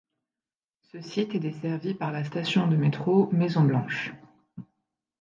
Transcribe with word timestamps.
Ce 0.81 0.99
site 0.99 1.35
est 1.35 1.39
desservi 1.39 1.93
par 1.93 2.11
la 2.11 2.23
station 2.23 2.65
de 2.67 2.75
métro 2.75 3.29
Maison 3.31 3.63
Blanche. 3.63 4.13